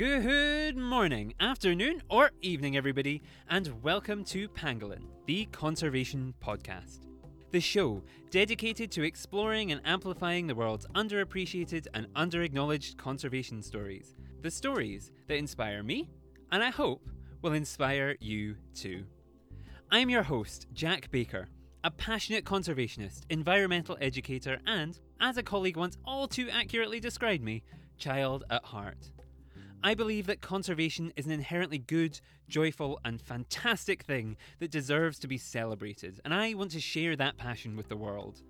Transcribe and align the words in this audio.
Good 0.00 0.78
morning, 0.78 1.34
afternoon, 1.40 2.02
or 2.08 2.30
evening, 2.40 2.74
everybody, 2.74 3.20
and 3.50 3.82
welcome 3.82 4.24
to 4.24 4.48
Pangolin, 4.48 5.02
the 5.26 5.44
Conservation 5.52 6.32
Podcast. 6.42 7.00
The 7.50 7.60
show 7.60 8.02
dedicated 8.30 8.90
to 8.92 9.02
exploring 9.02 9.72
and 9.72 9.82
amplifying 9.84 10.46
the 10.46 10.54
world's 10.54 10.86
underappreciated 10.94 11.86
and 11.92 12.06
underacknowledged 12.14 12.96
conservation 12.96 13.62
stories. 13.62 14.14
The 14.40 14.50
stories 14.50 15.10
that 15.26 15.36
inspire 15.36 15.82
me, 15.82 16.08
and 16.50 16.64
I 16.64 16.70
hope 16.70 17.06
will 17.42 17.52
inspire 17.52 18.16
you 18.20 18.56
too. 18.74 19.04
I'm 19.90 20.08
your 20.08 20.22
host, 20.22 20.66
Jack 20.72 21.10
Baker, 21.10 21.46
a 21.84 21.90
passionate 21.90 22.46
conservationist, 22.46 23.24
environmental 23.28 23.98
educator, 24.00 24.60
and, 24.66 24.98
as 25.20 25.36
a 25.36 25.42
colleague 25.42 25.76
once 25.76 25.98
all 26.06 26.26
too 26.26 26.48
accurately 26.48 27.00
described 27.00 27.44
me, 27.44 27.62
child 27.98 28.44
at 28.48 28.64
heart. 28.64 29.10
I 29.82 29.94
believe 29.94 30.26
that 30.26 30.42
conservation 30.42 31.10
is 31.16 31.24
an 31.24 31.32
inherently 31.32 31.78
good, 31.78 32.20
joyful, 32.48 33.00
and 33.02 33.18
fantastic 33.18 34.02
thing 34.02 34.36
that 34.58 34.70
deserves 34.70 35.18
to 35.20 35.26
be 35.26 35.38
celebrated, 35.38 36.20
and 36.22 36.34
I 36.34 36.52
want 36.52 36.72
to 36.72 36.80
share 36.80 37.16
that 37.16 37.38
passion 37.38 37.76
with 37.76 37.88
the 37.88 37.96
world. 37.96 38.42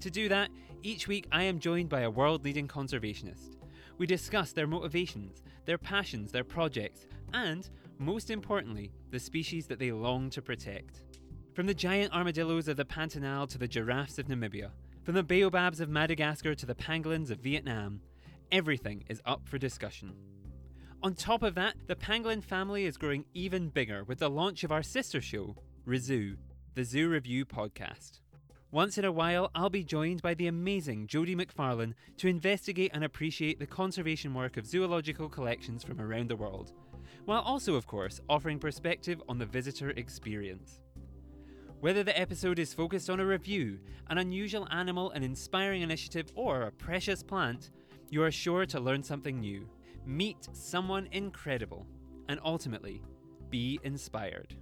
To 0.00 0.10
do 0.10 0.28
that, 0.28 0.50
each 0.82 1.06
week 1.06 1.28
I 1.30 1.44
am 1.44 1.60
joined 1.60 1.88
by 1.88 2.00
a 2.00 2.10
world 2.10 2.44
leading 2.44 2.66
conservationist. 2.66 3.58
We 3.98 4.08
discuss 4.08 4.52
their 4.52 4.66
motivations, 4.66 5.44
their 5.66 5.78
passions, 5.78 6.32
their 6.32 6.42
projects, 6.42 7.06
and, 7.32 7.70
most 7.98 8.28
importantly, 8.28 8.90
the 9.12 9.20
species 9.20 9.68
that 9.68 9.78
they 9.78 9.92
long 9.92 10.30
to 10.30 10.42
protect. 10.42 11.04
From 11.54 11.66
the 11.66 11.74
giant 11.74 12.12
armadillos 12.12 12.66
of 12.66 12.76
the 12.76 12.84
Pantanal 12.84 13.48
to 13.50 13.58
the 13.58 13.68
giraffes 13.68 14.18
of 14.18 14.26
Namibia, 14.26 14.70
from 15.04 15.14
the 15.14 15.22
baobabs 15.22 15.78
of 15.78 15.88
Madagascar 15.88 16.56
to 16.56 16.66
the 16.66 16.74
pangolins 16.74 17.30
of 17.30 17.38
Vietnam, 17.38 18.00
everything 18.50 19.04
is 19.08 19.22
up 19.24 19.46
for 19.46 19.58
discussion. 19.58 20.12
On 21.04 21.14
top 21.14 21.42
of 21.42 21.56
that, 21.56 21.74
the 21.88 21.96
pangolin 21.96 22.44
family 22.44 22.84
is 22.84 22.96
growing 22.96 23.24
even 23.34 23.70
bigger 23.70 24.04
with 24.04 24.20
the 24.20 24.30
launch 24.30 24.62
of 24.62 24.70
our 24.70 24.84
sister 24.84 25.20
show, 25.20 25.56
Rizoo, 25.84 26.36
the 26.74 26.84
Zoo 26.84 27.08
Review 27.08 27.44
podcast. 27.44 28.20
Once 28.70 28.96
in 28.96 29.04
a 29.04 29.10
while, 29.10 29.50
I'll 29.52 29.68
be 29.68 29.82
joined 29.82 30.22
by 30.22 30.34
the 30.34 30.46
amazing 30.46 31.08
Jodie 31.08 31.34
McFarlane 31.34 31.94
to 32.18 32.28
investigate 32.28 32.92
and 32.94 33.02
appreciate 33.02 33.58
the 33.58 33.66
conservation 33.66 34.32
work 34.32 34.56
of 34.56 34.64
zoological 34.64 35.28
collections 35.28 35.82
from 35.82 36.00
around 36.00 36.30
the 36.30 36.36
world, 36.36 36.72
while 37.24 37.42
also, 37.42 37.74
of 37.74 37.88
course, 37.88 38.20
offering 38.28 38.60
perspective 38.60 39.20
on 39.28 39.38
the 39.38 39.46
visitor 39.46 39.90
experience. 39.90 40.78
Whether 41.80 42.04
the 42.04 42.16
episode 42.16 42.60
is 42.60 42.72
focused 42.72 43.10
on 43.10 43.18
a 43.18 43.26
review, 43.26 43.80
an 44.08 44.18
unusual 44.18 44.68
animal, 44.70 45.10
an 45.10 45.24
inspiring 45.24 45.82
initiative, 45.82 46.30
or 46.36 46.62
a 46.62 46.70
precious 46.70 47.24
plant, 47.24 47.72
you 48.08 48.22
are 48.22 48.30
sure 48.30 48.66
to 48.66 48.78
learn 48.78 49.02
something 49.02 49.40
new 49.40 49.66
meet 50.06 50.48
someone 50.52 51.08
incredible, 51.12 51.86
and 52.28 52.40
ultimately 52.44 53.02
be 53.50 53.78
inspired. 53.82 54.54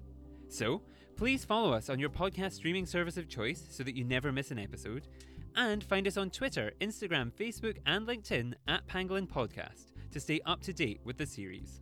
So, 0.49 0.83
please 1.17 1.45
follow 1.45 1.73
us 1.73 1.89
on 1.89 1.99
your 1.99 2.11
podcast 2.11 2.53
streaming 2.53 2.87
service 2.87 3.17
of 3.17 3.29
choice 3.29 3.65
so 3.71 3.83
that 3.85 3.97
you 3.97 4.05
never 4.05 4.33
miss 4.33 4.51
an 4.51 4.59
episode, 4.59 5.09
and 5.57 5.83
find 5.83 6.07
us 6.07 6.17
on 6.17 6.31
Twitter, 6.31 6.73
Instagram, 6.81 7.33
Facebook, 7.33 7.77
and 7.87 8.07
LinkedIn 8.07 8.55
at 8.69 8.87
Pangolin 8.87 9.29
Podcast 9.29 9.93
to 10.13 10.21
stay 10.21 10.41
up 10.47 10.61
to 10.63 10.73
date 10.73 11.01
with 11.05 11.19
the 11.19 11.27
series. 11.27 11.81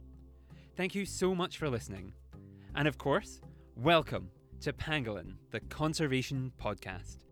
Thank 0.76 0.94
you 0.94 1.04
so 1.04 1.34
much 1.34 1.58
for 1.58 1.68
listening. 1.68 2.12
And 2.74 2.86
of 2.86 2.98
course, 2.98 3.40
welcome 3.76 4.30
to 4.60 4.72
Pangolin, 4.72 5.34
the 5.50 5.60
Conservation 5.60 6.52
Podcast. 6.60 7.27